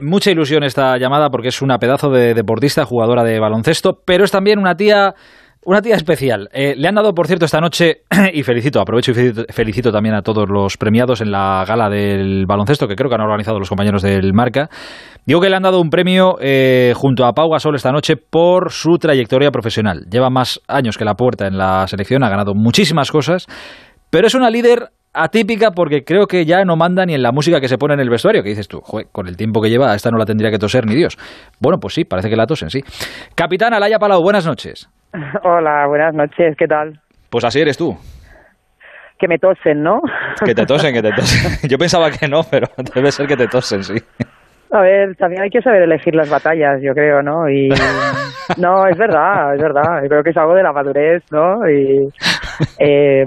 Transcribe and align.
mucha 0.00 0.30
ilusión 0.30 0.62
esta 0.62 0.96
llamada 0.98 1.30
porque 1.30 1.48
es 1.48 1.62
una 1.62 1.78
pedazo 1.78 2.10
de 2.10 2.34
deportista, 2.34 2.84
jugadora 2.84 3.24
de 3.24 3.38
baloncesto, 3.40 4.00
pero 4.04 4.24
es 4.24 4.30
también 4.30 4.58
una 4.58 4.76
tía 4.76 5.14
una 5.66 5.82
tía 5.82 5.96
especial. 5.96 6.48
Eh, 6.52 6.74
le 6.76 6.88
han 6.88 6.94
dado, 6.94 7.12
por 7.12 7.26
cierto, 7.26 7.44
esta 7.44 7.60
noche, 7.60 8.02
y 8.32 8.44
felicito, 8.44 8.80
aprovecho 8.80 9.10
y 9.10 9.32
felicito, 9.52 9.90
también 9.90 10.14
a 10.14 10.22
todos 10.22 10.48
los 10.48 10.76
premiados 10.76 11.20
en 11.20 11.32
la 11.32 11.64
gala 11.66 11.90
del 11.90 12.46
baloncesto, 12.46 12.86
que 12.86 12.94
creo 12.94 13.10
que 13.10 13.16
han 13.16 13.22
organizado 13.22 13.58
los 13.58 13.68
compañeros 13.68 14.02
del 14.02 14.32
Marca. 14.32 14.70
Digo 15.26 15.40
que 15.40 15.50
le 15.50 15.56
han 15.56 15.64
dado 15.64 15.80
un 15.80 15.90
premio 15.90 16.36
eh, 16.40 16.92
junto 16.94 17.26
a 17.26 17.32
Pau 17.32 17.50
Gasol 17.50 17.74
esta 17.74 17.90
noche 17.90 18.14
por 18.16 18.70
su 18.70 18.96
trayectoria 18.98 19.50
profesional. 19.50 20.06
Lleva 20.08 20.30
más 20.30 20.60
años 20.68 20.96
que 20.96 21.04
la 21.04 21.14
puerta 21.14 21.48
en 21.48 21.58
la 21.58 21.88
selección, 21.88 22.22
ha 22.22 22.28
ganado 22.28 22.54
muchísimas 22.54 23.10
cosas, 23.10 23.46
pero 24.08 24.28
es 24.28 24.36
una 24.36 24.50
líder 24.50 24.90
atípica 25.16 25.70
porque 25.70 26.04
creo 26.04 26.26
que 26.26 26.44
ya 26.44 26.64
no 26.64 26.76
manda 26.76 27.04
ni 27.06 27.14
en 27.14 27.22
la 27.22 27.32
música 27.32 27.60
que 27.60 27.68
se 27.68 27.78
pone 27.78 27.94
en 27.94 28.00
el 28.00 28.10
vestuario, 28.10 28.42
que 28.42 28.50
dices 28.50 28.68
tú, 28.68 28.80
con 28.80 29.26
el 29.26 29.36
tiempo 29.36 29.60
que 29.60 29.70
lleva, 29.70 29.94
esta 29.94 30.10
no 30.10 30.18
la 30.18 30.26
tendría 30.26 30.50
que 30.50 30.58
toser 30.58 30.86
ni 30.86 30.94
Dios. 30.94 31.16
Bueno, 31.60 31.78
pues 31.80 31.94
sí, 31.94 32.04
parece 32.04 32.28
que 32.28 32.36
la 32.36 32.46
tosen, 32.46 32.70
sí. 32.70 32.80
Capitán 33.34 33.74
Alaya 33.74 33.98
Palau, 33.98 34.22
buenas 34.22 34.46
noches. 34.46 34.88
Hola, 35.42 35.86
buenas 35.88 36.14
noches, 36.14 36.54
¿qué 36.58 36.66
tal? 36.66 37.00
Pues 37.30 37.44
así 37.44 37.60
eres 37.60 37.76
tú. 37.76 37.96
Que 39.18 39.26
me 39.28 39.38
tosen, 39.38 39.82
¿no? 39.82 40.00
Que 40.44 40.54
te 40.54 40.66
tosen, 40.66 40.92
que 40.92 41.02
te 41.02 41.10
tosen. 41.16 41.52
Yo 41.70 41.78
pensaba 41.78 42.10
que 42.10 42.28
no, 42.28 42.42
pero 42.50 42.68
debe 42.94 43.10
ser 43.10 43.26
que 43.26 43.36
te 43.36 43.48
tosen, 43.48 43.82
sí. 43.82 43.94
A 44.72 44.80
ver, 44.80 45.14
también 45.16 45.42
hay 45.42 45.48
que 45.48 45.62
saber 45.62 45.82
elegir 45.82 46.14
las 46.14 46.28
batallas, 46.28 46.82
yo 46.82 46.92
creo, 46.92 47.22
¿no? 47.22 47.48
Y 47.48 47.68
no, 48.58 48.86
es 48.88 48.98
verdad, 48.98 49.54
es 49.54 49.62
verdad. 49.62 50.02
Yo 50.02 50.08
creo 50.08 50.22
que 50.24 50.30
es 50.30 50.36
algo 50.36 50.54
de 50.54 50.62
la 50.64 50.72
madurez, 50.72 51.22
¿no? 51.30 51.68
Y 51.70 52.08
eh, 52.78 53.24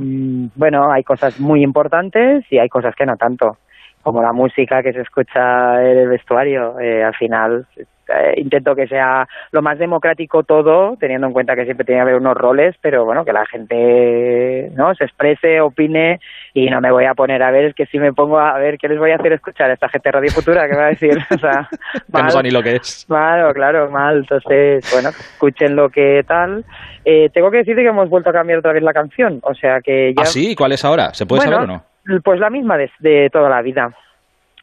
bueno, 0.55 0.91
hay 0.91 1.03
cosas 1.03 1.39
muy 1.39 1.63
importantes 1.63 2.45
y 2.51 2.57
hay 2.57 2.69
cosas 2.69 2.95
que 2.95 3.05
no 3.05 3.17
tanto, 3.17 3.57
como 4.01 4.21
la 4.21 4.33
música 4.33 4.81
que 4.81 4.93
se 4.93 5.01
escucha 5.01 5.81
en 5.81 5.97
el 5.97 6.09
vestuario. 6.09 6.79
Eh, 6.79 7.03
al 7.03 7.15
final 7.15 7.67
eh, 8.09 8.33
intento 8.37 8.75
que 8.75 8.87
sea 8.87 9.27
lo 9.51 9.61
más 9.61 9.77
democrático 9.77 10.43
todo, 10.43 10.97
teniendo 10.99 11.27
en 11.27 11.33
cuenta 11.33 11.55
que 11.55 11.65
siempre 11.65 11.85
tiene 11.85 11.99
que 11.99 12.03
haber 12.03 12.15
unos 12.15 12.35
roles, 12.35 12.75
pero 12.81 13.05
bueno, 13.05 13.25
que 13.25 13.33
la 13.33 13.45
gente 13.45 14.71
no 14.75 14.93
se 14.95 15.05
exprese, 15.05 15.61
opine 15.61 16.19
y 16.53 16.69
no 16.69 16.81
me 16.81 16.91
voy 16.91 17.05
a 17.05 17.13
poner 17.13 17.43
a 17.43 17.51
ver, 17.51 17.65
es 17.65 17.75
que 17.75 17.85
si 17.85 17.99
me 17.99 18.13
pongo 18.13 18.39
a 18.39 18.57
ver 18.57 18.77
qué 18.77 18.87
les 18.87 18.99
voy 18.99 19.11
a 19.11 19.15
hacer 19.15 19.33
escuchar 19.33 19.69
a 19.69 19.73
esta 19.73 19.89
gente 19.89 20.09
de 20.09 20.13
Radio 20.13 20.31
Futura, 20.31 20.67
¿qué 20.67 20.75
va 20.75 20.85
a 20.85 20.89
decir? 20.89 21.17
O 21.29 21.37
sea, 21.37 21.69
mal, 22.11 22.33
no 22.33 22.41
ni 22.41 22.51
lo 22.51 22.61
que 22.61 22.75
es. 22.75 23.05
Claro, 23.07 23.53
claro, 23.53 23.89
mal. 23.89 24.17
Entonces, 24.19 24.83
bueno, 24.91 25.09
escuchen 25.09 25.75
lo 25.75 25.89
que 25.89 26.23
tal. 26.27 26.65
Eh, 27.05 27.29
tengo 27.33 27.49
que 27.49 27.57
decirte 27.57 27.81
que 27.81 27.89
hemos 27.89 28.09
vuelto 28.09 28.29
a 28.29 28.33
cambiar 28.33 28.59
otra 28.59 28.73
vez 28.73 28.83
la 28.83 28.93
canción, 28.93 29.39
o 29.43 29.53
sea 29.53 29.79
que 29.81 30.13
ya... 30.15 30.23
¿Ah, 30.23 30.25
sí? 30.25 30.55
¿Cuál 30.55 30.73
es 30.73 30.83
ahora? 30.83 31.13
¿Se 31.13 31.25
puede 31.25 31.43
saber 31.43 31.59
o 31.59 31.67
no? 31.67 31.83
Pues 32.23 32.39
la 32.39 32.49
misma 32.49 32.77
de 32.77 33.29
toda 33.31 33.49
la 33.49 33.61
vida 33.61 33.93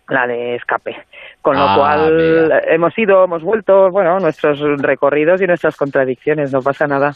la 0.08 0.26
de 0.26 0.56
escape. 0.56 0.96
Con 1.42 1.56
lo 1.56 1.68
ah, 1.68 1.76
cual 1.76 2.62
hemos 2.68 2.96
ido, 2.98 3.24
hemos 3.24 3.42
vuelto, 3.42 3.90
bueno, 3.90 4.18
nuestros 4.18 4.60
recorridos 4.78 5.40
y 5.42 5.46
nuestras 5.46 5.76
contradicciones, 5.76 6.52
no 6.52 6.60
pasa 6.60 6.86
nada. 6.86 7.12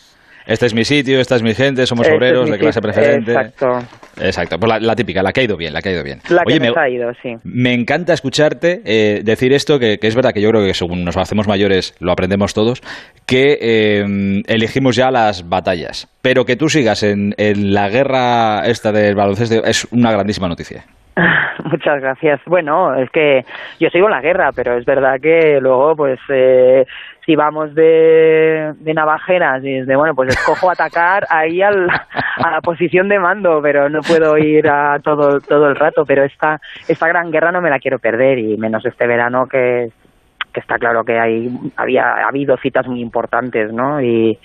Este 0.46 0.66
es 0.66 0.74
mi 0.74 0.84
sitio, 0.84 1.20
esta 1.20 1.36
es 1.36 1.42
mi 1.42 1.55
gente, 1.55 1.86
somos 1.86 2.06
este 2.06 2.16
obreros 2.16 2.50
de 2.50 2.58
clase 2.58 2.80
preferente. 2.80 3.33
Exacto. 3.33 3.78
Exacto, 4.20 4.58
pues 4.58 4.83
la, 4.83 4.96
típica, 4.96 5.22
la 5.22 5.33
que 5.33 5.41
ha 5.41 5.44
ido 5.44 5.56
bien, 5.56 5.72
la 5.72 5.83
que 5.83 5.91
ha 5.91 5.92
ido 5.92 6.02
bien. 6.02 6.20
La 6.28 6.42
que 6.44 6.58
me, 6.58 6.72
ha 6.74 6.88
ido, 6.88 7.12
sí. 7.22 7.36
Me 7.44 7.72
encanta 7.72 8.12
escucharte 8.12 8.83
eh, 8.84 9.20
decir 9.22 9.52
esto, 9.52 9.78
que, 9.78 9.98
es 10.00 10.14
verdad 10.14 10.33
que 10.33 10.41
yo 10.41 10.50
creo 10.50 10.64
que 10.64 10.74
según 10.74 11.05
nos 11.05 11.16
hacemos 11.16 11.46
mayores 11.46 11.94
lo 12.00 12.11
aprendemos 12.11 12.55
todos, 12.55 12.83
que 13.27 13.58
eh, 13.61 14.42
elegimos 14.46 14.96
ya 14.96 15.11
las 15.11 15.48
batallas. 15.48 16.08
Pero 16.22 16.44
que 16.44 16.56
tú 16.56 16.68
sigas 16.68 17.02
en, 17.02 17.34
en 17.36 17.72
la 17.72 17.88
guerra 17.88 18.62
esta 18.66 18.92
del 18.92 19.14
baloncesto 19.14 19.64
es 19.64 19.86
una 19.92 20.11
grandísima 20.11 20.48
noticia. 20.48 20.84
Muchas 21.64 22.00
gracias. 22.00 22.40
Bueno, 22.46 22.94
es 22.94 23.10
que 23.10 23.44
yo 23.78 23.88
sigo 23.90 24.08
la 24.08 24.20
guerra, 24.20 24.50
pero 24.54 24.76
es 24.76 24.84
verdad 24.84 25.20
que 25.20 25.58
luego, 25.60 25.94
pues, 25.96 26.18
eh, 26.28 26.86
si 27.24 27.36
vamos 27.36 27.74
de, 27.74 28.72
navajeras 28.94 29.62
y 29.64 29.80
de, 29.80 29.96
bueno, 29.96 30.14
pues 30.14 30.30
escojo 30.30 30.70
atacar 30.70 31.24
ahí 31.28 31.62
a 31.62 31.70
la 31.70 32.60
posición 32.62 33.08
de 33.08 33.18
mando, 33.18 33.61
pero 33.62 33.89
no 33.89 34.00
puedo 34.00 34.36
ir 34.39 34.68
a 34.68 34.98
todo, 35.00 35.40
todo 35.40 35.68
el 35.68 35.77
rato. 35.77 36.05
Pero 36.06 36.24
esta, 36.24 36.61
esta 36.89 37.08
gran 37.08 37.30
guerra 37.30 37.52
no 37.52 37.61
me 37.61 37.70
la 37.70 37.78
quiero 37.78 37.98
perder 37.98 38.39
y 38.39 38.56
menos 38.56 38.84
este 38.84 39.06
verano 39.06 39.46
que, 39.46 39.89
que 40.52 40.61
está 40.61 40.77
claro 40.77 41.05
que 41.05 41.18
hay, 41.18 41.48
había 41.77 42.02
ha 42.02 42.28
habido 42.28 42.56
citas 42.56 42.86
muy 42.86 43.00
importantes, 43.00 43.72
¿no? 43.72 44.00
Y, 44.00 44.39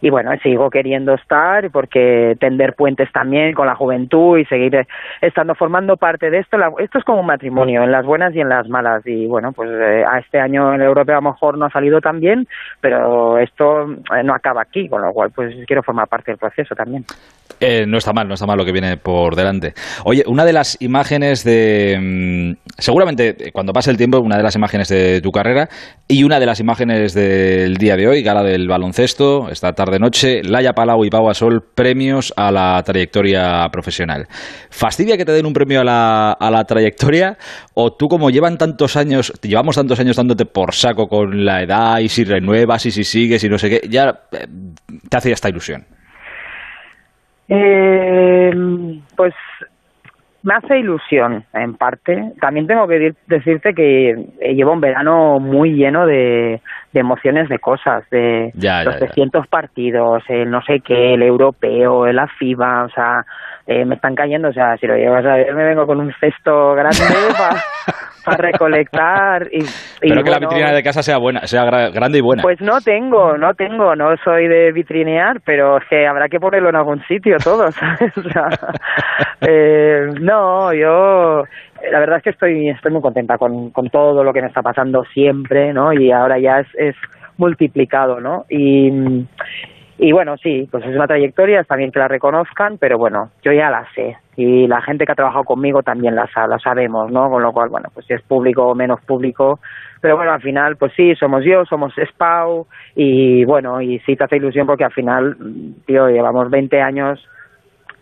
y 0.00 0.10
bueno, 0.10 0.30
sigo 0.42 0.70
queriendo 0.70 1.14
estar 1.14 1.70
porque 1.70 2.36
tender 2.38 2.74
puentes 2.74 3.10
también 3.12 3.54
con 3.54 3.66
la 3.66 3.74
juventud 3.74 4.38
y 4.38 4.44
seguir 4.44 4.86
estando 5.20 5.54
formando 5.54 5.96
parte 5.96 6.30
de 6.30 6.38
esto. 6.38 6.58
Esto 6.78 6.98
es 6.98 7.04
como 7.04 7.20
un 7.20 7.26
matrimonio, 7.26 7.82
en 7.82 7.92
las 7.92 8.04
buenas 8.04 8.34
y 8.34 8.40
en 8.40 8.48
las 8.48 8.68
malas. 8.68 9.06
Y 9.06 9.26
bueno, 9.26 9.52
pues 9.52 9.70
eh, 9.70 10.04
a 10.08 10.18
este 10.18 10.38
año 10.38 10.74
en 10.74 10.80
el 10.80 10.86
europeo 10.86 11.16
a 11.16 11.20
lo 11.20 11.30
mejor 11.30 11.56
no 11.56 11.66
ha 11.66 11.70
salido 11.70 12.00
tan 12.00 12.20
bien, 12.20 12.46
pero 12.80 13.38
esto 13.38 13.90
eh, 14.14 14.22
no 14.22 14.34
acaba 14.34 14.62
aquí, 14.62 14.88
con 14.88 15.02
lo 15.02 15.12
cual 15.12 15.30
pues 15.34 15.54
quiero 15.66 15.82
formar 15.82 16.08
parte 16.08 16.32
del 16.32 16.38
proceso 16.38 16.74
también. 16.74 17.04
Eh, 17.58 17.86
no 17.86 17.96
está 17.96 18.12
mal, 18.12 18.28
no 18.28 18.34
está 18.34 18.46
mal 18.46 18.58
lo 18.58 18.64
que 18.64 18.72
viene 18.72 18.98
por 18.98 19.34
delante. 19.34 19.72
Oye, 20.04 20.24
una 20.26 20.44
de 20.44 20.52
las 20.52 20.80
imágenes 20.82 21.42
de... 21.42 21.96
Mm, 21.98 22.70
seguramente 22.78 23.50
cuando 23.52 23.72
pase 23.72 23.90
el 23.90 23.96
tiempo, 23.96 24.18
una 24.20 24.36
de 24.36 24.42
las 24.42 24.56
imágenes 24.56 24.88
de 24.88 25.20
tu 25.22 25.32
carrera 25.32 25.68
y 26.06 26.24
una 26.24 26.38
de 26.38 26.46
las 26.46 26.60
imágenes 26.60 27.14
del 27.14 27.76
día 27.76 27.96
de 27.96 28.08
hoy, 28.08 28.22
gala 28.22 28.42
del 28.42 28.68
baloncesto, 28.68 29.48
esta 29.50 29.72
tarde-noche, 29.86 30.42
Laia 30.42 30.72
Palau 30.72 31.04
y 31.04 31.10
Pau 31.10 31.32
Sol, 31.32 31.62
premios 31.74 32.32
a 32.36 32.50
la 32.50 32.82
trayectoria 32.82 33.66
profesional. 33.72 34.26
¿Fastidia 34.70 35.16
que 35.16 35.24
te 35.24 35.32
den 35.32 35.46
un 35.46 35.52
premio 35.52 35.80
a 35.80 35.84
la, 35.84 36.32
a 36.32 36.50
la 36.50 36.64
trayectoria? 36.64 37.38
¿O 37.74 37.92
tú 37.92 38.08
como 38.08 38.30
llevan 38.30 38.58
tantos 38.58 38.96
años, 38.96 39.32
llevamos 39.42 39.76
tantos 39.76 39.98
años 40.00 40.16
dándote 40.16 40.44
por 40.44 40.74
saco 40.74 41.06
con 41.06 41.44
la 41.44 41.62
edad 41.62 41.98
y 42.00 42.08
si 42.08 42.24
renuevas 42.24 42.84
y 42.86 42.90
si 42.90 43.04
sigues 43.04 43.42
y 43.44 43.48
no 43.48 43.58
sé 43.58 43.70
qué, 43.70 43.88
ya 43.88 44.10
eh, 44.32 44.46
te 45.08 45.16
hace 45.16 45.32
esta 45.32 45.48
ilusión? 45.48 45.84
Eh, 47.48 48.50
pues 49.16 49.32
me 50.46 50.54
hace 50.54 50.78
ilusión, 50.78 51.44
en 51.52 51.74
parte. 51.74 52.32
También 52.40 52.68
tengo 52.68 52.86
que 52.86 53.16
decirte 53.26 53.74
que 53.74 54.14
llevo 54.54 54.74
un 54.74 54.80
verano 54.80 55.40
muy 55.40 55.74
lleno 55.74 56.06
de, 56.06 56.60
emociones, 56.94 57.48
de 57.48 57.58
cosas, 57.58 58.08
de 58.10 58.52
los 58.54 58.96
300 58.96 59.48
partidos, 59.48 60.22
el 60.28 60.48
no 60.48 60.62
sé 60.62 60.78
qué, 60.80 61.14
el 61.14 61.22
europeo, 61.24 62.06
el 62.06 62.20
FIBA, 62.38 62.84
o 62.84 62.88
sea, 62.90 63.26
eh, 63.66 63.84
me 63.84 63.96
están 63.96 64.14
cayendo, 64.14 64.50
o 64.50 64.52
sea, 64.52 64.76
si 64.76 64.86
lo 64.86 64.96
llevas 64.96 65.26
a 65.26 65.34
ver, 65.34 65.52
me 65.52 65.64
vengo 65.64 65.84
con 65.84 65.98
un 65.98 66.14
cesto 66.20 66.74
grande 66.74 66.96
para 67.36 67.60
recolectar. 68.32 69.48
Y, 69.52 69.60
Pero 70.00 70.22
que 70.22 70.30
la 70.30 70.38
vitrina 70.38 70.72
de 70.72 70.82
casa 70.82 71.02
sea 71.02 71.18
buena, 71.18 71.46
sea 71.46 71.64
grande 71.90 72.18
y 72.18 72.20
buena. 72.20 72.42
Pues 72.42 72.60
no 72.60 72.80
tengo, 72.80 73.36
no 73.36 73.54
tengo, 73.54 73.94
no 73.94 74.16
soy 74.24 74.48
de 74.48 74.72
vitrinear, 74.72 75.40
pero 75.44 75.78
que 75.88 76.06
habrá 76.06 76.28
que 76.28 76.40
ponerlo 76.40 76.68
en 76.68 76.76
algún 76.76 77.02
sitio 77.04 77.36
todo, 77.42 77.70
¿sabes? 77.72 78.16
O 78.16 78.22
sea, 78.22 78.48
eh, 79.40 80.08
no, 80.20 80.72
yo 80.72 81.44
la 81.90 82.00
verdad 82.00 82.18
es 82.18 82.22
que 82.22 82.30
estoy, 82.30 82.68
estoy 82.70 82.92
muy 82.92 83.02
contenta 83.02 83.38
con, 83.38 83.70
con 83.70 83.88
todo 83.90 84.24
lo 84.24 84.32
que 84.32 84.42
me 84.42 84.48
está 84.48 84.62
pasando 84.62 85.04
siempre, 85.12 85.72
¿no? 85.72 85.92
Y 85.92 86.10
ahora 86.10 86.38
ya 86.38 86.60
es, 86.60 86.68
es 86.76 86.96
multiplicado, 87.36 88.20
¿no? 88.20 88.44
Y 88.48 88.90
y 89.98 90.12
bueno, 90.12 90.36
sí, 90.36 90.68
pues 90.70 90.84
es 90.84 90.94
una 90.94 91.06
trayectoria, 91.06 91.60
está 91.60 91.74
bien 91.74 91.90
que 91.90 91.98
la 91.98 92.08
reconozcan, 92.08 92.76
pero 92.78 92.98
bueno, 92.98 93.30
yo 93.42 93.52
ya 93.52 93.70
la 93.70 93.86
sé. 93.94 94.16
Y 94.36 94.66
la 94.66 94.82
gente 94.82 95.06
que 95.06 95.12
ha 95.12 95.14
trabajado 95.14 95.44
conmigo 95.44 95.82
también 95.82 96.14
la, 96.14 96.28
la 96.48 96.58
sabemos, 96.58 97.10
¿no? 97.10 97.30
Con 97.30 97.42
lo 97.42 97.52
cual, 97.52 97.70
bueno, 97.70 97.88
pues 97.94 98.04
si 98.04 98.12
es 98.12 98.20
público 98.22 98.66
o 98.66 98.74
menos 98.74 99.00
público. 99.06 99.58
Pero 100.02 100.16
bueno, 100.16 100.32
al 100.32 100.42
final, 100.42 100.76
pues 100.76 100.92
sí, 100.94 101.14
somos 101.14 101.42
yo, 101.46 101.64
somos 101.64 101.94
SPAU. 101.94 102.66
Y 102.94 103.46
bueno, 103.46 103.80
y 103.80 103.98
sí 104.00 104.16
te 104.16 104.24
hace 104.24 104.36
ilusión 104.36 104.66
porque 104.66 104.84
al 104.84 104.92
final, 104.92 105.34
tío, 105.86 106.08
llevamos 106.08 106.50
20 106.50 106.78
años 106.82 107.26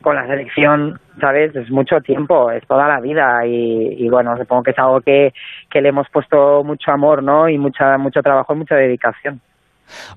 con 0.03 0.16
la 0.16 0.26
selección, 0.26 0.99
¿sabes? 1.21 1.55
Es 1.55 1.71
mucho 1.71 2.00
tiempo, 2.00 2.50
es 2.50 2.66
toda 2.66 2.88
la 2.88 3.00
vida. 3.00 3.47
Y, 3.47 4.05
y 4.05 4.09
bueno, 4.09 4.37
supongo 4.37 4.65
que 4.65 4.72
es 4.72 4.78
algo 4.81 5.00
que, 5.00 5.32
que 5.71 5.81
le 5.81 5.91
hemos 5.91 6.09
puesto 6.11 6.65
mucho 6.65 6.91
amor, 6.91 7.22
¿no? 7.22 7.49
Y 7.49 7.56
mucha, 7.56 7.96
mucho 7.99 8.20
trabajo 8.20 8.52
y 8.52 8.58
mucha 8.58 8.75
dedicación. 8.75 9.41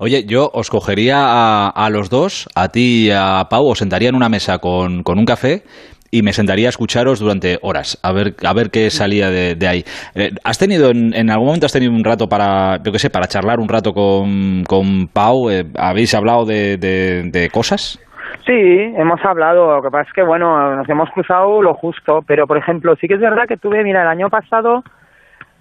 Oye, 0.00 0.24
yo 0.26 0.50
os 0.52 0.70
cogería 0.70 1.68
a, 1.68 1.90
los 1.90 2.10
dos, 2.10 2.48
a 2.54 2.68
ti 2.68 3.06
y 3.06 3.10
a 3.10 3.46
Pau, 3.50 3.66
os 3.66 3.78
sentaría 3.78 4.08
en 4.08 4.14
una 4.14 4.28
mesa 4.28 4.58
con, 4.58 5.02
un 5.06 5.24
café 5.24 5.62
y 6.10 6.22
me 6.22 6.32
sentaría 6.32 6.68
a 6.68 6.70
escucharos 6.70 7.20
durante 7.20 7.58
horas, 7.60 7.98
a 8.02 8.12
ver, 8.12 8.34
a 8.44 8.54
ver 8.54 8.70
qué 8.70 8.88
salía 8.90 9.30
de, 9.30 9.68
ahí. 9.68 9.84
Eh, 10.14 10.30
¿Has 10.42 10.58
tenido, 10.58 10.90
en, 10.90 11.30
algún 11.30 11.46
momento 11.46 11.66
has 11.66 11.72
tenido 11.72 11.92
un 11.92 12.04
rato 12.04 12.28
para, 12.28 12.78
yo 12.82 12.92
qué 12.92 12.98
sé, 12.98 13.10
para 13.10 13.26
charlar 13.26 13.60
un 13.60 13.68
rato 13.68 13.92
con, 13.92 14.64
con 14.64 15.08
Pau? 15.08 15.50
Eh, 15.50 15.64
¿Habéis 15.76 16.14
hablado 16.14 16.46
de, 16.46 16.78
de, 16.78 17.50
cosas? 17.50 17.98
Sí, 18.46 18.52
hemos 18.52 19.22
hablado. 19.22 19.76
Lo 19.76 19.82
que 19.82 19.90
pasa 19.90 20.08
es 20.08 20.14
que, 20.14 20.22
bueno, 20.22 20.76
nos 20.76 20.88
hemos 20.88 21.10
cruzado 21.10 21.60
lo 21.60 21.74
justo. 21.74 22.20
Pero, 22.26 22.46
por 22.46 22.56
ejemplo, 22.56 22.94
sí 22.96 23.06
que 23.06 23.14
es 23.14 23.20
verdad 23.20 23.44
que 23.46 23.58
tuve, 23.58 23.84
mira, 23.84 24.00
el 24.02 24.08
año 24.08 24.30
pasado 24.30 24.82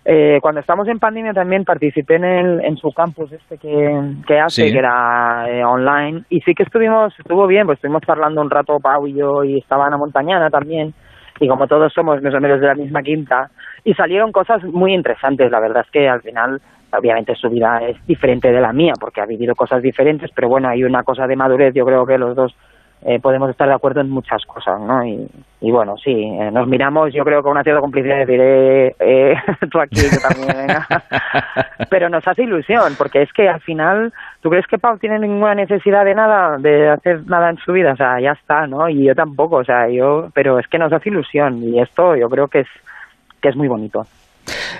eh, 0.09 0.39
cuando 0.41 0.61
estamos 0.61 0.87
en 0.87 0.99
pandemia 0.99 1.33
también 1.33 1.65
participé 1.65 2.15
en, 2.15 2.23
el, 2.23 2.61
en 2.63 2.77
su 2.77 2.93
campus 2.93 3.29
este 3.33 3.57
que, 3.57 4.39
hace, 4.39 4.71
que 4.71 4.77
era 4.77 5.45
eh, 5.49 5.65
online, 5.65 6.23
y 6.29 6.39
sí 6.39 6.53
que 6.53 6.63
estuvimos, 6.63 7.13
estuvo 7.19 7.45
bien, 7.45 7.65
pues 7.65 7.75
estuvimos 7.75 8.01
hablando 8.07 8.39
un 8.39 8.49
rato 8.49 8.79
Pau 8.79 9.05
y 9.05 9.15
yo, 9.15 9.43
y 9.43 9.57
estaba 9.57 9.85
Ana 9.85 9.97
Montañana 9.97 10.49
también, 10.49 10.93
y 11.41 11.49
como 11.49 11.67
todos 11.67 11.91
somos 11.91 12.21
más 12.21 12.33
o 12.33 12.39
menos 12.39 12.61
de 12.61 12.67
la 12.67 12.75
misma 12.75 13.01
quinta, 13.01 13.49
y 13.83 13.93
salieron 13.95 14.31
cosas 14.31 14.63
muy 14.63 14.93
interesantes. 14.93 15.51
La 15.51 15.59
verdad 15.59 15.83
es 15.85 15.91
que 15.91 16.07
al 16.07 16.21
final, 16.21 16.61
obviamente 16.97 17.35
su 17.35 17.49
vida 17.49 17.79
es 17.85 17.97
diferente 18.07 18.49
de 18.49 18.61
la 18.61 18.71
mía, 18.71 18.93
porque 18.97 19.19
ha 19.19 19.25
vivido 19.25 19.55
cosas 19.55 19.81
diferentes, 19.81 20.31
pero 20.33 20.47
bueno, 20.47 20.69
hay 20.69 20.85
una 20.85 21.03
cosa 21.03 21.27
de 21.27 21.35
madurez, 21.35 21.73
yo 21.73 21.83
creo 21.85 22.05
que 22.05 22.17
los 22.17 22.33
dos 22.33 22.55
eh, 23.09 23.21
podemos 23.21 23.49
estar 23.49 23.69
de 23.69 23.73
acuerdo 23.73 24.01
en 24.01 24.09
muchas 24.09 24.45
cosas, 24.45 24.81
¿no? 24.81 25.01
Y, 25.05 25.29
y 25.61 25.71
bueno, 25.71 25.95
sí, 25.95 26.11
eh, 26.11 26.51
nos 26.51 26.67
miramos, 26.67 27.13
yo 27.13 27.23
creo, 27.23 27.41
con 27.41 27.53
una 27.53 27.63
cierta 27.63 27.79
complicidad 27.79 28.15
de 28.15 28.25
decir, 28.25 28.41
eh, 28.41 28.95
eh 28.99 29.35
tú 29.71 29.79
aquí, 29.79 30.01
yo 30.01 30.19
también, 30.19 30.67
pero 31.89 32.09
nos 32.09 32.27
hace 32.27 32.43
ilusión, 32.43 32.95
porque 32.97 33.21
es 33.21 33.31
que 33.31 33.47
al 33.47 33.61
final, 33.61 34.11
¿tú 34.41 34.49
crees 34.49 34.67
que 34.67 34.77
Pau 34.77 34.97
tiene 34.97 35.19
ninguna 35.19 35.55
necesidad 35.55 36.03
de 36.03 36.15
nada, 36.15 36.57
de 36.57 36.89
hacer 36.89 37.25
nada 37.27 37.49
en 37.49 37.57
su 37.59 37.71
vida? 37.71 37.93
O 37.93 37.95
sea, 37.95 38.19
ya 38.19 38.33
está, 38.33 38.67
¿no? 38.67 38.89
Y 38.89 39.05
yo 39.05 39.15
tampoco, 39.15 39.55
o 39.55 39.63
sea, 39.63 39.87
yo, 39.87 40.27
pero 40.33 40.59
es 40.59 40.67
que 40.67 40.77
nos 40.77 40.91
hace 40.91 41.07
ilusión, 41.07 41.63
y 41.63 41.79
esto 41.79 42.13
yo 42.17 42.27
creo 42.27 42.49
que 42.49 42.59
es, 42.59 42.69
que 43.41 43.47
es 43.47 43.55
muy 43.55 43.69
bonito. 43.69 44.05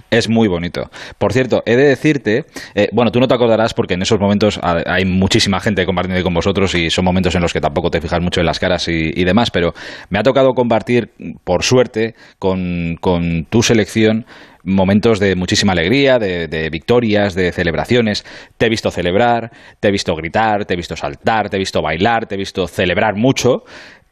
Es 0.10 0.30
muy 0.30 0.48
bonito. 0.48 0.90
Por 1.18 1.34
cierto, 1.34 1.64
he 1.66 1.76
de 1.76 1.88
decirte, 1.88 2.46
eh, 2.76 2.90
bueno, 2.92 3.12
tú 3.12 3.20
no 3.20 3.28
te 3.28 3.36
acordarás 3.36 3.74
porque 3.74 3.96
en 3.96 4.02
esos 4.02 4.20
momentos 4.20 4.60
hay 4.64 5.06
muchísima 5.06 5.60
gente 5.60 5.86
compartiendo 5.86 6.24
con 6.24 6.34
vosotros 6.34 6.74
y 6.76 6.90
son 6.90 7.06
momentos 7.06 7.36
en 7.36 7.42
los 7.42 7.54
que 7.54 7.62
tampoco 7.62 7.92
te 7.92 8.02
fijas 8.02 8.22
mucho 8.22 8.40
en 8.40 8.46
las 8.46 8.60
caras 8.60 8.88
y, 8.88 9.24
demás, 9.24 9.52
pero 9.52 9.74
me 10.10 10.20
ha 10.20 10.24
tocado 10.24 10.54
compartir, 10.54 11.12
por 11.44 11.64
suerte, 11.64 12.16
con, 12.40 12.98
con 13.02 13.46
tu 13.46 13.62
selección 13.62 14.26
momentos 14.64 15.20
de 15.20 15.36
muchísima 15.36 15.72
alegría, 15.72 16.20
de, 16.20 16.48
de, 16.48 16.70
victorias, 16.70 17.34
de 17.36 17.52
celebraciones. 17.54 18.26
Te 18.58 18.66
he 18.66 18.70
visto 18.70 18.92
celebrar, 18.92 19.52
te 19.80 19.88
he 19.88 19.92
visto 19.92 20.14
gritar, 20.16 20.66
te 20.66 20.74
he 20.74 20.78
visto 20.78 20.96
saltar, 20.96 21.50
te 21.50 21.56
he 21.56 21.60
visto 21.60 21.82
bailar, 21.82 22.26
te 22.26 22.36
he 22.36 22.38
visto 22.38 22.68
celebrar 22.68 23.16
mucho. 23.16 23.64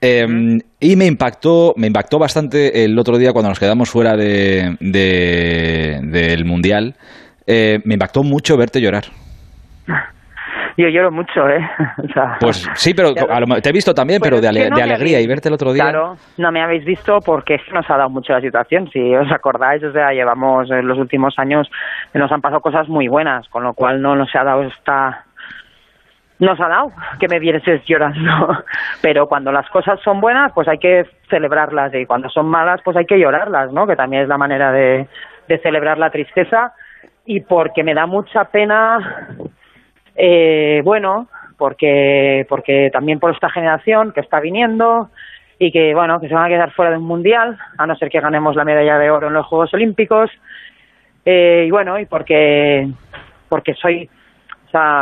Em, 0.01 0.59
y 0.79 0.95
me 0.95 1.05
impactó, 1.05 1.73
me 1.77 1.87
impactó 1.87 2.19
bastante 2.19 2.83
el 2.83 2.97
otro 2.99 3.17
día 3.17 3.33
cuando 3.33 3.49
nos 3.49 3.59
quedamos 3.59 3.89
fuera 3.89 4.15
de, 4.15 4.75
del 4.79 6.45
Mundial. 6.45 6.95
Eh, 7.47 7.79
me 7.85 7.93
impactó 7.93 8.23
mucho 8.23 8.57
verte 8.57 8.81
llorar. 8.81 9.05
Yo 10.77 10.89
lloro 10.89 11.09
mucho, 11.09 11.47
¿eh? 11.47 11.65
pues 12.41 12.69
sí, 12.73 12.93
pero 12.93 13.13
te 13.13 13.69
he 13.69 13.71
visto 13.71 13.93
también, 13.93 14.19
pero 14.21 14.41
de, 14.41 14.49
alegría 14.49 15.21
y 15.21 15.27
verte 15.27 15.47
el 15.47 15.53
otro 15.53 15.71
día. 15.71 15.83
Claro, 15.83 16.17
no 16.37 16.51
me 16.51 16.61
habéis 16.61 16.83
visto 16.83 17.19
porque 17.21 17.57
nos 17.73 17.89
ha 17.89 17.95
dado 17.95 18.09
mucho 18.09 18.33
la 18.33 18.41
situación. 18.41 18.89
Si 18.91 19.15
os 19.15 19.31
acordáis, 19.31 19.81
o 19.83 19.93
sea, 19.93 20.11
llevamos 20.11 20.69
en 20.69 20.85
los 20.85 20.97
últimos 20.97 21.39
años, 21.39 21.69
nos 22.13 22.29
han 22.29 22.41
pasado 22.41 22.59
cosas 22.59 22.89
muy 22.89 23.07
buenas, 23.07 23.47
con 23.47 23.63
lo 23.63 23.73
cual 23.73 24.01
no 24.01 24.17
nos 24.17 24.35
ha 24.35 24.43
dado 24.43 24.63
esta 24.63 25.24
nos 26.39 26.59
ha 26.59 26.67
dado 26.67 26.91
que 27.19 27.27
me 27.27 27.39
vienes 27.39 27.63
llorando, 27.85 28.63
pero 29.01 29.27
cuando 29.27 29.51
las 29.51 29.69
cosas 29.69 29.99
son 30.01 30.19
buenas, 30.19 30.51
pues 30.53 30.67
hay 30.67 30.77
que 30.77 31.05
celebrarlas 31.29 31.93
y 31.93 32.05
cuando 32.05 32.29
son 32.29 32.47
malas, 32.47 32.81
pues 32.83 32.97
hay 32.97 33.05
que 33.05 33.19
llorarlas, 33.19 33.71
¿no? 33.71 33.87
Que 33.87 33.95
también 33.95 34.23
es 34.23 34.27
la 34.27 34.37
manera 34.37 34.71
de, 34.71 35.07
de 35.47 35.57
celebrar 35.59 35.97
la 35.97 36.09
tristeza. 36.09 36.73
Y 37.25 37.39
porque 37.39 37.83
me 37.83 37.95
da 37.95 38.05
mucha 38.05 38.45
pena, 38.45 39.27
eh, 40.15 40.81
bueno, 40.83 41.27
porque 41.57 42.45
porque 42.49 42.89
también 42.91 43.19
por 43.19 43.31
esta 43.31 43.49
generación 43.49 44.11
que 44.11 44.19
está 44.19 44.39
viniendo 44.39 45.09
y 45.57 45.71
que 45.71 45.95
bueno 45.95 46.19
que 46.19 46.27
se 46.27 46.35
van 46.35 46.45
a 46.45 46.49
quedar 46.49 46.71
fuera 46.71 46.91
de 46.91 46.97
un 46.97 47.05
mundial 47.05 47.57
a 47.77 47.87
no 47.87 47.95
ser 47.95 48.09
que 48.09 48.19
ganemos 48.19 48.55
la 48.55 48.65
medalla 48.65 48.99
de 48.99 49.09
oro 49.09 49.27
en 49.27 49.33
los 49.33 49.45
Juegos 49.47 49.73
Olímpicos. 49.73 50.29
Eh, 51.25 51.65
y 51.67 51.71
bueno 51.71 51.97
y 51.97 52.05
porque 52.05 52.87
porque 53.49 53.73
soy 53.73 54.09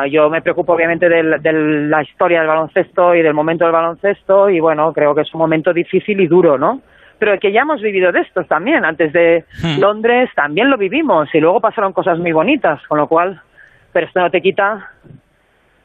yo 0.09 0.29
me 0.29 0.41
preocupo 0.41 0.73
obviamente 0.73 1.09
de, 1.09 1.23
la 1.23 2.01
historia 2.01 2.39
del 2.39 2.47
baloncesto 2.47 3.15
y 3.15 3.21
del 3.21 3.33
momento 3.33 3.65
del 3.65 3.73
baloncesto 3.73 4.49
y 4.49 4.59
bueno, 4.59 4.91
creo 4.93 5.15
que 5.15 5.21
es 5.21 5.33
un 5.33 5.39
momento 5.39 5.73
difícil 5.73 6.19
y 6.19 6.27
duro, 6.27 6.57
¿no? 6.57 6.81
Pero 7.19 7.39
que 7.39 7.51
ya 7.51 7.61
hemos 7.61 7.81
vivido 7.81 8.11
de 8.11 8.21
estos 8.21 8.47
también. 8.47 8.83
Antes 8.85 9.13
de 9.13 9.45
hmm. 9.61 9.79
Londres 9.79 10.29
también 10.35 10.69
lo 10.69 10.77
vivimos 10.77 11.33
y 11.33 11.39
luego 11.39 11.61
pasaron 11.61 11.93
cosas 11.93 12.19
muy 12.19 12.31
bonitas, 12.31 12.85
con 12.87 12.97
lo 12.97 13.07
cual, 13.07 13.41
pero 13.91 14.07
esto 14.07 14.19
no 14.19 14.29
te 14.29 14.41
quita 14.41 14.91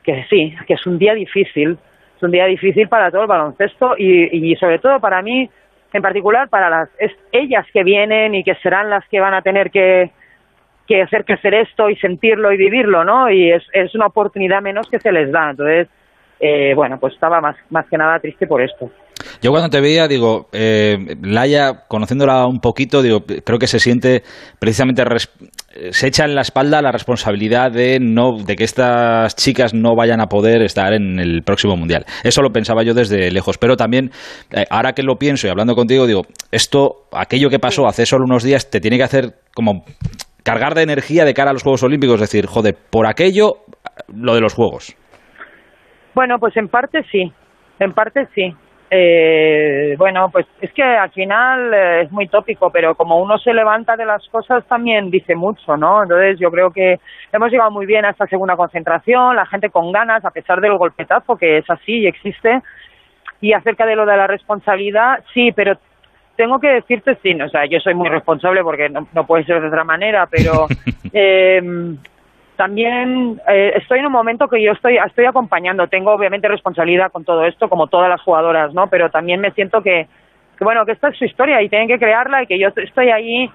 que 0.02 0.24
sí, 0.28 0.54
que 0.66 0.74
es 0.74 0.86
un 0.86 0.98
día 0.98 1.14
difícil, 1.14 1.78
es 2.16 2.22
un 2.22 2.30
día 2.30 2.46
difícil 2.46 2.88
para 2.88 3.10
todo 3.10 3.22
el 3.22 3.28
baloncesto 3.28 3.94
y, 3.96 4.50
y 4.50 4.56
sobre 4.56 4.78
todo 4.78 5.00
para 5.00 5.22
mí 5.22 5.48
en 5.92 6.02
particular 6.02 6.48
para 6.48 6.68
las 6.68 6.88
ellas 7.32 7.66
que 7.72 7.82
vienen 7.82 8.34
y 8.34 8.44
que 8.44 8.54
serán 8.56 8.90
las 8.90 9.06
que 9.08 9.20
van 9.20 9.34
a 9.34 9.42
tener 9.42 9.70
que 9.70 10.10
que 10.88 11.02
hacer 11.02 11.24
crecer 11.24 11.54
esto 11.54 11.90
y 11.90 11.96
sentirlo 11.96 12.50
y 12.50 12.56
vivirlo, 12.56 13.04
¿no? 13.04 13.30
Y 13.30 13.52
es, 13.52 13.62
es 13.72 13.94
una 13.94 14.06
oportunidad 14.06 14.62
menos 14.62 14.88
que 14.90 14.98
se 14.98 15.12
les 15.12 15.30
da. 15.30 15.50
Entonces, 15.50 15.88
eh, 16.40 16.72
bueno, 16.74 16.96
pues 16.98 17.14
estaba 17.14 17.40
más, 17.40 17.56
más 17.70 17.86
que 17.88 17.98
nada 17.98 18.18
triste 18.18 18.46
por 18.46 18.62
esto. 18.62 18.90
Yo 19.42 19.50
cuando 19.50 19.68
te 19.68 19.80
veía, 19.80 20.08
digo, 20.08 20.48
eh, 20.52 21.16
Laia, 21.22 21.84
conociéndola 21.88 22.46
un 22.46 22.60
poquito, 22.60 23.02
digo, 23.02 23.20
creo 23.44 23.58
que 23.58 23.66
se 23.66 23.80
siente 23.80 24.22
precisamente, 24.58 25.02
se 25.90 26.06
echa 26.06 26.24
en 26.24 26.34
la 26.34 26.42
espalda 26.42 26.80
la 26.82 26.92
responsabilidad 26.92 27.70
de, 27.72 27.98
no, 28.00 28.38
de 28.38 28.56
que 28.56 28.64
estas 28.64 29.34
chicas 29.36 29.74
no 29.74 29.94
vayan 29.96 30.20
a 30.20 30.26
poder 30.26 30.62
estar 30.62 30.92
en 30.92 31.18
el 31.18 31.42
próximo 31.42 31.76
Mundial. 31.76 32.04
Eso 32.22 32.42
lo 32.42 32.50
pensaba 32.50 32.82
yo 32.84 32.94
desde 32.94 33.30
lejos, 33.30 33.58
pero 33.58 33.76
también, 33.76 34.10
eh, 34.52 34.64
ahora 34.70 34.92
que 34.92 35.02
lo 35.02 35.16
pienso 35.16 35.46
y 35.46 35.50
hablando 35.50 35.74
contigo, 35.74 36.06
digo, 36.06 36.22
esto, 36.52 37.08
aquello 37.12 37.50
que 37.50 37.58
pasó 37.58 37.86
hace 37.86 38.06
solo 38.06 38.24
unos 38.24 38.44
días, 38.44 38.70
te 38.70 38.80
tiene 38.80 38.96
que 38.96 39.04
hacer 39.04 39.34
como 39.54 39.84
cargar 40.48 40.74
de 40.74 40.82
energía 40.82 41.24
de 41.24 41.34
cara 41.34 41.50
a 41.50 41.52
los 41.52 41.62
Juegos 41.62 41.82
Olímpicos, 41.82 42.14
es 42.14 42.30
decir, 42.30 42.46
joder, 42.46 42.74
por 42.90 43.06
aquello, 43.06 43.56
lo 44.14 44.34
de 44.34 44.40
los 44.40 44.54
Juegos. 44.54 44.96
Bueno, 46.14 46.38
pues 46.38 46.56
en 46.56 46.68
parte 46.68 47.02
sí, 47.10 47.30
en 47.78 47.92
parte 47.92 48.26
sí. 48.34 48.54
Eh, 48.90 49.94
bueno, 49.98 50.28
pues 50.32 50.46
es 50.62 50.72
que 50.72 50.82
al 50.82 51.10
final 51.10 51.74
eh, 51.74 52.02
es 52.04 52.10
muy 52.10 52.26
tópico, 52.26 52.70
pero 52.72 52.94
como 52.94 53.20
uno 53.20 53.36
se 53.36 53.52
levanta 53.52 53.96
de 53.96 54.06
las 54.06 54.26
cosas 54.30 54.66
también 54.66 55.10
dice 55.10 55.34
mucho, 55.34 55.76
¿no? 55.76 56.02
Entonces 56.02 56.38
yo 56.40 56.50
creo 56.50 56.70
que 56.70 56.96
hemos 57.30 57.50
llegado 57.50 57.70
muy 57.70 57.84
bien 57.84 58.06
a 58.06 58.10
esta 58.10 58.26
segunda 58.26 58.56
concentración, 58.56 59.36
la 59.36 59.44
gente 59.44 59.68
con 59.68 59.92
ganas, 59.92 60.24
a 60.24 60.30
pesar 60.30 60.62
del 60.62 60.78
golpetazo 60.78 61.36
que 61.36 61.58
es 61.58 61.68
así 61.68 61.98
y 61.98 62.06
existe. 62.06 62.62
Y 63.42 63.52
acerca 63.52 63.84
de 63.84 63.94
lo 63.94 64.06
de 64.06 64.16
la 64.16 64.26
responsabilidad, 64.26 65.22
sí, 65.34 65.50
pero 65.54 65.74
tengo 66.38 66.60
que 66.60 66.68
decirte, 66.68 67.18
sí, 67.20 67.34
o 67.42 67.48
sea, 67.48 67.66
yo 67.66 67.80
soy 67.80 67.94
muy 67.94 68.08
responsable 68.08 68.62
porque 68.62 68.88
no, 68.88 69.26
puede 69.26 69.42
ser 69.42 69.60
de 69.60 69.66
otra 69.66 69.82
manera, 69.82 70.28
pero 70.30 70.68
eh, 71.12 71.60
también 72.54 73.40
eh, 73.48 73.72
estoy 73.74 73.98
en 73.98 74.06
un 74.06 74.12
momento 74.12 74.46
que 74.46 74.62
yo 74.62 74.70
estoy, 74.70 74.98
estoy 75.04 75.24
acompañando, 75.24 75.88
tengo 75.88 76.12
obviamente 76.12 76.46
responsabilidad 76.46 77.10
con 77.10 77.24
todo 77.24 77.44
esto, 77.44 77.68
como 77.68 77.88
todas 77.88 78.08
las 78.08 78.22
jugadoras, 78.22 78.72
¿no? 78.72 78.86
Pero 78.86 79.10
también 79.10 79.40
me 79.40 79.50
siento 79.50 79.82
que, 79.82 80.06
que 80.56 80.64
bueno, 80.64 80.86
que 80.86 80.92
esta 80.92 81.08
es 81.08 81.18
su 81.18 81.24
historia 81.24 81.60
y 81.60 81.68
tienen 81.68 81.88
que 81.88 81.98
crearla 81.98 82.44
y 82.44 82.46
que 82.46 82.60
yo 82.60 82.68
estoy 82.68 83.10
ahí 83.10 83.50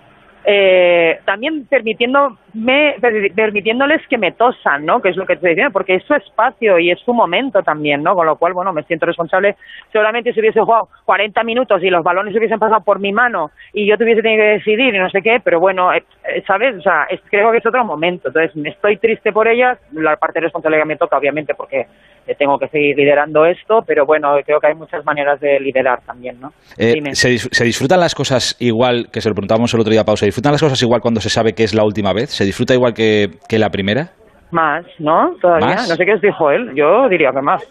eh, 0.46 1.20
también 1.26 1.66
permitiéndome, 1.68 2.96
permitiéndoles 3.36 4.06
que 4.08 4.18
me 4.18 4.34
tosan, 4.34 4.86
¿no? 4.86 5.02
Que 5.02 5.10
es 5.10 5.16
lo 5.16 5.26
que 5.26 5.38
te 5.38 5.48
diciendo, 5.48 5.72
porque 5.72 5.96
es 5.96 6.04
su 6.04 6.14
espacio 6.14 6.80
y 6.80 6.92
es 6.92 7.00
su 7.00 7.14
momento 7.14 7.64
también, 7.64 8.04
¿no? 8.04 8.14
Con 8.14 8.26
lo 8.26 8.36
cual, 8.36 8.54
bueno, 8.54 8.74
me 8.74 8.84
siento 8.84 9.06
responsable. 9.06 9.56
Seguramente 9.92 10.34
si 10.34 10.40
hubiese 10.42 10.60
jugado 10.60 10.90
40 11.06 11.44
minutos 11.44 11.82
y 11.82 11.90
los 11.90 12.04
balones 12.04 12.36
hubiesen 12.36 12.60
pasado 12.60 12.82
por 12.82 13.00
mi 13.00 13.14
mano 13.14 13.52
y 13.72 13.88
yo 13.88 13.98
tuviese 13.98 14.22
tenido 14.22 14.42
que 14.42 14.50
decidir 14.50 14.94
y 14.94 15.00
no 15.00 15.10
sé 15.10 15.22
qué, 15.22 15.40
pero 15.42 15.60
bueno, 15.60 15.94
eh, 15.94 16.04
eh, 16.28 16.44
¿sabes? 16.46 16.76
O 16.78 16.82
sea, 16.82 17.08
creo 17.30 17.52
que 17.52 17.60
es 17.60 17.66
otro 17.66 17.86
momento. 17.86 18.28
Entonces, 18.28 18.56
me 18.56 18.70
estoy 18.70 18.98
triste 18.98 19.32
por 19.32 19.48
ellas, 19.48 19.80
la 19.92 20.18
parte 20.18 20.40
de 20.40 20.46
responsabilidad 20.46 20.86
me 20.86 20.98
toca, 20.98 21.18
obviamente, 21.18 21.56
porque 21.56 21.88
tengo 22.38 22.58
que 22.58 22.68
seguir 22.68 22.98
liderando 22.98 23.46
esto, 23.46 23.80
pero 23.86 24.06
bueno, 24.06 24.36
creo 24.46 24.60
que 24.60 24.68
hay 24.68 24.76
muchas 24.76 25.04
maneras 25.06 25.40
de 25.40 25.60
liderar 25.60 26.02
también, 26.06 26.40
¿no? 26.40 26.52
¿se, 26.78 27.38
¿se, 27.38 27.64
disfrutan 27.64 28.00
las 28.00 28.16
cosas 28.16 28.56
igual, 28.60 29.08
que 29.12 29.22
se 29.22 29.30
lo 29.30 29.36
preguntábamos 29.36 29.74
el 29.74 29.82
otro 29.82 29.92
día, 29.92 30.04
Pausa, 30.04 30.26
disfrutan 30.26 30.54
las 30.54 30.62
cosas 30.62 30.82
igual 30.82 31.02
cuando 31.02 31.22
se 31.22 31.30
sabe 31.30 31.54
que 31.54 31.64
es 31.64 31.74
la 31.74 31.84
última 31.84 32.14
vez? 32.14 32.30
¿Se 32.30 32.46
disfruta 32.46 32.74
igual 32.74 32.94
que, 32.94 33.30
la 33.52 33.70
primera? 33.70 34.10
Más, 34.52 34.86
¿no? 35.00 35.36
Todavía. 35.42 35.76
No 35.76 35.96
sé 35.96 36.06
qué 36.06 36.14
os 36.14 36.22
dijo 36.22 36.52
él. 36.52 36.72
Yo 36.76 37.08
diría 37.10 37.32
que 37.32 37.42
más. 37.42 37.64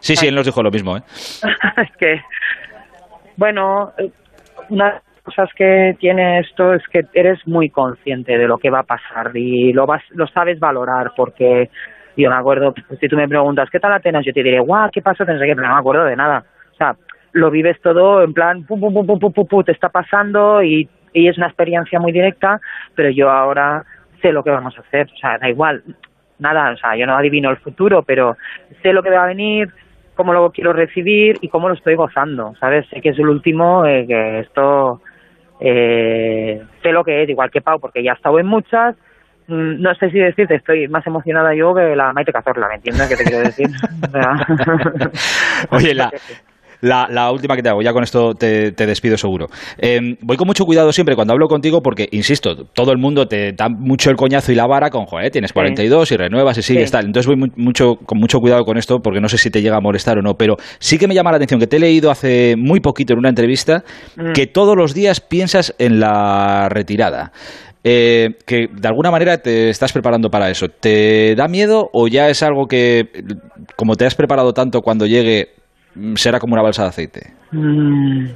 Sí, 0.00 0.16
sí, 0.16 0.28
él 0.28 0.34
nos 0.34 0.46
dijo 0.46 0.62
lo 0.62 0.70
mismo, 0.70 0.96
¿eh? 0.96 1.00
es 1.76 1.96
que, 1.98 2.20
bueno, 3.36 3.92
una 4.70 4.84
de 4.86 4.92
las 4.92 5.02
cosas 5.24 5.50
que 5.54 5.94
tiene 5.98 6.40
esto 6.40 6.72
es 6.72 6.82
que 6.90 7.00
eres 7.14 7.38
muy 7.46 7.68
consciente 7.68 8.38
de 8.38 8.46
lo 8.46 8.58
que 8.58 8.70
va 8.70 8.80
a 8.80 8.84
pasar 8.84 9.36
y 9.36 9.72
lo, 9.72 9.86
vas, 9.86 10.02
lo 10.10 10.26
sabes 10.26 10.58
valorar 10.58 11.12
porque 11.16 11.68
yo 12.16 12.30
me 12.30 12.36
acuerdo, 12.36 12.74
si 12.98 13.08
tú 13.08 13.16
me 13.16 13.28
preguntas, 13.28 13.68
¿qué 13.70 13.80
tal 13.80 13.92
Atenas? 13.92 14.24
Yo 14.24 14.32
te 14.32 14.42
diré, 14.42 14.60
guau, 14.60 14.90
¿qué 14.90 15.02
pasa? 15.02 15.24
Pero 15.24 15.38
no 15.38 15.68
me 15.68 15.78
acuerdo 15.78 16.04
de 16.04 16.16
nada. 16.16 16.44
O 16.72 16.74
sea, 16.76 16.96
lo 17.32 17.50
vives 17.50 17.80
todo 17.80 18.22
en 18.22 18.32
plan, 18.32 18.64
pum, 18.64 18.80
pum, 18.80 18.92
pum, 18.92 19.06
pum, 19.06 19.18
pum, 19.18 19.32
pum, 19.32 19.46
pum, 19.46 19.64
te 19.64 19.72
está 19.72 19.88
pasando 19.88 20.62
y 20.62 20.88
es 21.12 21.36
una 21.36 21.46
experiencia 21.46 21.98
muy 21.98 22.12
directa, 22.12 22.60
pero 22.94 23.10
yo 23.10 23.30
ahora 23.30 23.84
sé 24.20 24.32
lo 24.32 24.42
que 24.42 24.50
vamos 24.50 24.76
a 24.76 24.80
hacer, 24.80 25.08
o 25.12 25.16
sea, 25.16 25.38
da 25.38 25.48
igual, 25.48 25.82
nada, 26.38 26.72
o 26.72 26.76
sea, 26.76 26.96
yo 26.96 27.06
no 27.06 27.16
adivino 27.16 27.50
el 27.50 27.58
futuro, 27.58 28.02
pero 28.02 28.36
sé 28.82 28.92
lo 28.92 29.02
que 29.02 29.10
va 29.10 29.24
a 29.24 29.28
venir, 29.28 29.68
cómo 30.14 30.32
lo 30.32 30.50
quiero 30.50 30.72
recibir 30.72 31.38
y 31.40 31.48
cómo 31.48 31.68
lo 31.68 31.74
estoy 31.74 31.94
gozando, 31.94 32.54
¿sabes? 32.58 32.86
Sé 32.88 33.00
que 33.00 33.10
es 33.10 33.18
el 33.18 33.28
último, 33.28 33.86
eh, 33.86 34.06
que 34.06 34.40
esto, 34.40 35.00
eh, 35.60 36.62
sé 36.82 36.92
lo 36.92 37.04
que 37.04 37.22
es, 37.22 37.28
igual 37.28 37.50
que 37.50 37.60
Pau, 37.60 37.78
porque 37.80 38.02
ya 38.02 38.12
he 38.12 38.14
estado 38.14 38.38
en 38.38 38.46
muchas, 38.46 38.96
no 39.50 39.94
sé 39.94 40.10
si 40.10 40.18
decirte, 40.18 40.56
estoy 40.56 40.88
más 40.88 41.06
emocionada 41.06 41.54
yo 41.54 41.74
que 41.74 41.94
la 41.96 42.12
Maite 42.12 42.32
Cazorla, 42.32 42.68
¿me 42.68 42.76
entiendes 42.76 43.08
qué 43.08 43.16
te 43.16 43.24
quiero 43.24 43.40
decir? 43.40 43.66
Oye, 45.70 45.94
la, 45.94 46.10
la, 46.80 47.30
última 47.30 47.56
que 47.56 47.62
te 47.62 47.68
hago, 47.68 47.82
ya 47.82 47.92
con 47.92 48.02
esto 48.02 48.34
te, 48.34 48.72
despido 48.72 49.16
seguro. 49.16 49.48
Em, 49.78 50.16
voy 50.22 50.36
con 50.36 50.46
mucho 50.46 50.64
cuidado 50.64 50.92
siempre 50.92 51.14
cuando 51.14 51.32
hablo 51.32 51.46
contigo 51.46 51.82
porque, 51.82 52.08
insisto, 52.12 52.64
todo 52.72 52.92
el 52.92 52.98
mundo 52.98 53.26
te 53.26 53.52
da 53.52 53.68
mucho 53.68 54.10
el 54.10 54.16
coñazo 54.16 54.52
y 54.52 54.54
la 54.54 54.66
vara 54.66 54.90
con, 54.90 55.04
joder, 55.04 55.30
tienes 55.30 55.52
42 55.52 56.12
y 56.12 56.16
renuevas 56.16 56.58
y 56.58 56.62
sigues 56.62 56.90
tal. 56.90 57.06
Entonces 57.06 57.26
voy 57.26 57.50
mucho, 57.56 57.96
con 57.96 58.18
mucho 58.18 58.38
cuidado 58.38 58.64
con 58.64 58.78
esto 58.78 59.00
porque 59.00 59.20
no 59.20 59.28
sé 59.28 59.38
si 59.38 59.50
te 59.50 59.60
llega 59.60 59.76
a 59.76 59.80
molestar 59.80 60.18
o 60.18 60.22
no, 60.22 60.34
pero 60.34 60.56
sí 60.78 60.98
que 60.98 61.06
me 61.06 61.14
llama 61.14 61.30
la 61.30 61.36
atención 61.36 61.60
que 61.60 61.66
te 61.66 61.76
he 61.76 61.80
leído 61.80 62.10
hace 62.10 62.54
muy 62.56 62.80
poquito 62.80 63.12
en 63.12 63.18
una 63.18 63.28
entrevista 63.28 63.84
mm. 64.16 64.32
que 64.32 64.46
todos 64.46 64.76
los 64.76 64.94
días 64.94 65.20
piensas 65.20 65.74
en 65.78 66.00
la 66.00 66.68
retirada. 66.70 67.32
Eh, 67.82 68.34
que 68.46 68.68
de 68.70 68.88
alguna 68.88 69.10
manera 69.10 69.38
te 69.38 69.70
estás 69.70 69.92
preparando 69.92 70.28
para 70.28 70.50
eso. 70.50 70.68
¿Te 70.68 71.34
da 71.34 71.48
miedo 71.48 71.88
o 71.92 72.08
ya 72.08 72.28
es 72.28 72.42
algo 72.42 72.66
que, 72.66 73.08
como 73.76 73.96
te 73.96 74.04
has 74.04 74.14
preparado 74.14 74.52
tanto, 74.52 74.82
cuando 74.82 75.06
llegue 75.06 75.48
mm, 75.94 76.14
será 76.16 76.38
como 76.38 76.52
una 76.52 76.62
balsa 76.62 76.82
de 76.82 76.88
aceite? 76.88 77.20
Mm, 77.52 78.26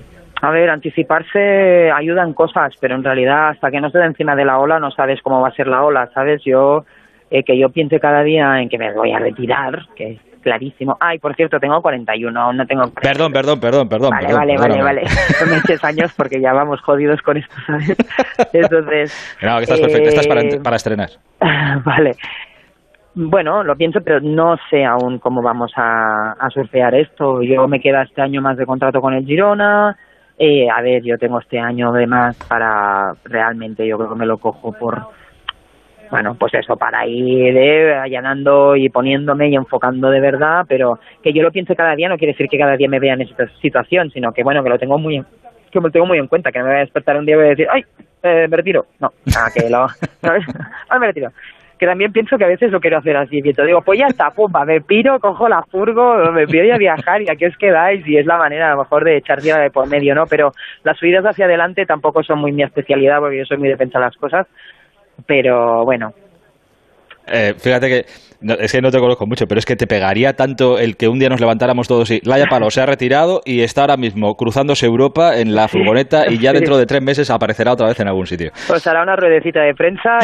a 0.41 0.51
ver, 0.51 0.71
anticiparse 0.71 1.91
ayuda 1.91 2.23
en 2.25 2.33
cosas, 2.33 2.73
pero 2.81 2.95
en 2.95 3.05
realidad 3.05 3.51
hasta 3.51 3.71
que 3.71 3.81
no 3.81 3.89
estés 3.89 4.05
encima 4.05 4.35
de 4.35 4.47
la 4.47 4.59
ola 4.59 4.79
no 4.79 4.91
sabes 4.91 5.21
cómo 5.23 5.43
va 5.43 5.49
a 5.49 5.55
ser 5.55 5.67
la 5.67 5.85
ola, 5.85 6.09
¿sabes? 6.15 6.43
Yo, 6.45 6.85
eh, 7.31 7.45
que 7.45 7.59
yo 7.59 7.69
piense 7.69 8.01
cada 8.01 8.23
día 8.23 8.61
en 8.63 8.71
que 8.71 8.79
me 8.79 8.95
voy 8.95 9.13
a 9.13 9.19
retirar, 9.19 9.87
que 9.95 10.19
clarísimo. 10.45 10.97
Ay, 11.01 11.19
por 11.19 11.35
cierto, 11.35 11.59
tengo 11.59 11.83
41, 11.83 12.41
aún 12.41 12.57
no 12.57 12.67
tengo... 12.67 12.89
Perdón, 12.91 13.33
perdón, 13.33 13.59
perdón, 13.59 13.89
perdón. 13.89 14.11
Vale, 14.11 14.33
vale, 14.33 14.57
vale, 14.57 14.83
vale. 14.83 15.07
Son 15.07 15.49
años 15.83 16.13
porque 16.17 16.41
ya 16.41 16.53
vamos 16.53 16.81
jodidos 16.83 17.21
con 17.23 17.37
esto, 17.37 17.55
¿sabes? 17.67 17.97
Entonces... 18.53 19.37
No, 19.43 19.57
que 19.57 19.65
estás 19.65 19.81
perfecto, 19.81 20.09
estás 20.11 20.27
para, 20.29 20.43
eh, 20.43 20.61
para 20.63 20.77
estrenar. 20.77 21.11
vale. 21.85 22.13
Bueno, 23.17 23.65
lo 23.65 23.75
pienso, 23.75 24.01
pero 24.05 24.21
no 24.21 24.57
sé 24.71 24.85
aún 24.85 25.19
cómo 25.19 25.43
vamos 25.43 25.73
a, 25.77 26.33
a 26.33 26.51
surfear 26.51 26.95
esto. 26.95 27.43
Yo 27.43 27.67
me 27.67 27.81
queda 27.81 28.03
este 28.03 28.23
año 28.23 28.41
más 28.41 28.57
de 28.57 28.67
contrato 28.67 29.01
con 29.01 29.15
el 29.15 29.25
Girona. 29.25 29.97
Eh, 30.39 30.69
a 30.69 30.83
ver, 30.83 31.03
yo 31.03 31.17
tengo 31.17 31.39
este 31.39 31.59
año 31.59 31.93
de 31.93 32.07
más 32.07 32.37
para 32.49 33.15
realmente, 33.25 33.87
yo 33.87 33.97
creo 33.97 34.11
que 34.11 34.19
me 34.19 34.27
lo 34.27 34.39
cojo 34.39 34.73
por 34.73 35.07
bueno, 36.11 36.37
pues 36.39 36.55
eso, 36.55 36.77
para 36.77 37.07
ir 37.07 37.57
eh, 37.57 37.95
allanando 37.95 38.77
y 38.77 38.89
poniéndome 38.89 39.49
y 39.49 39.55
enfocando 39.55 40.11
de 40.11 40.21
verdad, 40.21 40.65
pero 40.69 40.99
que 41.23 41.33
yo 41.33 41.43
lo 41.43 41.51
piense 41.51 41.77
cada 41.77 41.97
día 41.97 42.09
no 42.09 42.17
quiere 42.17 42.33
decir 42.33 42.49
que 42.49 42.59
cada 42.59 42.77
día 42.77 42.89
me 42.89 43.01
vea 43.01 43.15
en 43.15 43.23
esa 43.23 43.47
situación, 43.61 44.11
sino 44.11 44.33
que 44.33 44.43
bueno, 44.43 44.63
que 44.63 44.69
lo 44.69 44.79
tengo 44.79 44.99
muy 44.99 45.23
que 45.71 45.81
me 45.81 45.89
lo 45.89 45.93
tengo 45.93 46.07
muy 46.07 46.19
en 46.19 46.29
cuenta, 46.29 46.53
que 46.53 46.61
no 46.61 46.67
me 46.67 46.71
voy 46.71 46.79
a 46.79 46.85
despertar 46.85 47.17
un 47.17 47.27
día 47.27 47.35
y 47.35 47.39
voy 47.39 47.47
a 47.47 47.51
decir, 47.51 47.67
ay, 47.71 47.85
eh, 48.23 48.47
me 48.49 48.57
retiro. 48.57 48.87
No, 49.01 49.13
nada, 49.27 49.51
que 49.55 49.69
lo. 49.69 49.87
Ay, 50.89 51.01
me 51.01 51.07
retiro. 51.07 51.31
Que 51.79 51.87
también 51.87 52.13
pienso 52.13 52.39
que 52.39 52.45
a 52.45 52.49
veces 52.49 52.71
lo 52.71 52.81
quiero 52.81 52.99
hacer 52.99 53.17
así, 53.17 53.39
y 53.39 53.43
digo, 53.43 53.83
pues 53.83 53.99
ya 53.99 54.07
está, 54.07 54.31
pumba, 54.31 54.65
me 54.65 54.81
piro, 54.81 55.19
cojo 55.19 55.49
la 55.49 55.63
furgo, 55.65 56.31
me 56.31 56.47
pido 56.47 56.73
a 56.73 56.79
viajar 56.79 57.21
y 57.21 57.29
aquí 57.29 57.45
os 57.47 57.57
quedáis 57.57 58.07
y 58.07 58.17
es 58.17 58.25
la 58.25 58.39
manera 58.39 58.69
a 58.69 58.71
lo 58.77 58.83
mejor 58.83 59.03
de 59.05 59.17
echar 59.17 59.41
tierra 59.41 59.61
de 59.61 59.71
por 59.71 59.89
medio, 59.89 60.15
¿no? 60.15 60.27
Pero 60.27 60.53
las 60.85 60.97
subidas 60.97 61.25
hacia 61.27 61.47
adelante 61.47 61.85
tampoco 61.85 62.23
son 62.23 62.39
muy 62.39 62.53
mi 62.53 62.63
especialidad 62.63 63.19
porque 63.19 63.39
yo 63.39 63.45
soy 63.45 63.59
muy 63.59 63.69
defensa 63.69 63.99
de 63.99 64.05
las 64.05 64.17
cosas, 64.17 64.47
pero 65.27 65.85
bueno. 65.85 66.13
Eh, 67.27 67.55
fíjate 67.59 67.89
que 67.89 68.07
es 68.59 68.73
que 68.73 68.83
no 68.83 68.91
te 68.91 68.99
conozco 68.99 69.27
mucho, 69.27 69.47
pero 69.47 69.59
es 69.59 69.65
que 69.65 69.77
te 69.77 69.87
pegaría 69.87 70.35
tanto 70.35 70.79
el 70.79 70.97
que 70.97 71.09
un 71.09 71.19
día 71.19 71.29
nos 71.29 71.41
levantáramos 71.41 71.89
todos 71.89 72.11
y 72.11 72.21
Laia 72.25 72.47
Palo 72.47 72.71
se 72.71 72.83
ha 72.83 72.87
retirado 72.87 73.41
y 73.45 73.63
está 73.63 73.83
ahora 73.83 73.97
mismo 73.97 74.35
cruzándose 74.35 74.87
Europa 74.87 75.39
en 75.39 75.55
la 75.55 75.69
furgoneta 75.69 76.31
y 76.31 76.39
ya 76.39 76.53
dentro 76.53 76.77
de 76.77 76.85
tres 76.85 77.03
meses 77.03 77.31
aparecerá 77.31 77.73
otra 77.73 77.89
vez 77.89 77.99
en 78.01 78.09
algún 78.09 78.27
sitio. 78.27 78.51
Pues 78.69 78.87
hará 78.87 79.03
una 79.03 79.17
ruedecita 79.17 79.61
de 79.63 79.75
prensa 79.75 80.19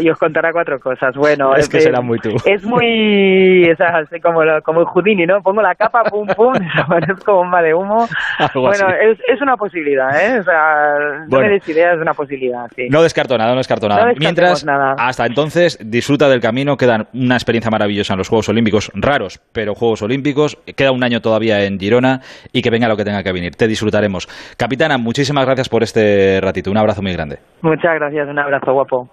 y 0.00 0.10
os, 0.10 0.18
contará 0.18 0.52
cuatro 0.52 0.78
cosas. 0.78 1.14
Bueno, 1.16 1.54
es, 1.56 1.68
que 1.68 1.80
será 1.80 2.00
muy 2.00 2.18
tú. 2.18 2.30
Es 2.44 2.62
muy 2.64 3.64
es 3.64 3.80
así 3.80 4.20
como, 4.20 4.40
como 4.62 4.80
el 4.80 4.86
Houdini, 4.86 5.24
¿no? 5.24 5.40
Pongo 5.40 5.62
la 5.62 5.74
capa, 5.74 6.04
pum, 6.04 6.26
pum, 6.26 6.52
como 7.24 7.38
bomba 7.38 7.62
de 7.62 7.74
humo. 7.74 8.06
bueno, 8.54 8.88
es, 9.00 9.18
es, 9.26 9.40
una 9.40 9.56
posibilidad, 9.56 10.10
¿eh? 10.20 10.40
O 10.40 10.42
sea, 10.42 11.24
no 11.28 11.40
me 11.40 11.48
des 11.48 11.68
idea, 11.68 11.94
es 11.94 12.00
una 12.00 12.12
posibilidad, 12.12 12.66
sí. 12.76 12.88
No 12.90 13.02
descarto 13.02 13.38
nada, 13.38 13.52
no 13.52 13.58
descarto 13.58 13.88
nada. 13.88 14.12
Mientras, 14.18 14.64
hasta 14.98 15.26
entonces, 15.26 15.78
disfruta 15.82 16.28
del 16.28 16.40
camino, 16.42 16.76
quedan 16.76 17.08
una 17.14 17.36
experiencia 17.36 17.70
maravillosa 17.70 18.12
en 18.12 18.18
los 18.18 18.28
Juegos 18.28 18.50
Olímpicos, 18.50 18.92
raros, 18.94 19.40
pero 19.52 19.74
Juegos 19.74 20.02
Olímpicos. 20.02 20.58
Queda 20.76 20.92
un 20.92 21.02
año 21.02 21.20
todavía 21.20 21.64
en 21.64 21.78
Girona 21.78 22.20
y 22.52 22.60
que 22.60 22.68
venga 22.68 22.88
lo 22.88 22.96
que 22.98 23.04
tenga 23.04 23.22
que 23.22 23.32
venir. 23.32 23.54
Te 23.56 23.66
disfrutaremos. 23.66 24.28
Capitana, 24.58 24.98
muchísimas 24.98 25.46
gracias 25.46 25.70
por 25.70 25.82
este 25.82 26.40
ratito. 26.42 26.70
Un 26.70 26.76
abrazo 26.76 27.00
muy 27.00 27.12
grande. 27.12 27.38
Muchas 27.62 27.94
gracias, 27.94 28.28
un 28.28 28.38
abrazo 28.38 28.74
guapo. 28.74 29.08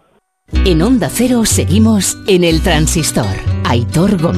En 0.65 0.81
Onda 0.81 1.07
Cero 1.09 1.45
seguimos 1.45 2.17
en 2.27 2.43
el 2.43 2.61
Transistor. 2.61 3.25
Aitor 3.63 4.19
Gómez. 4.19 4.27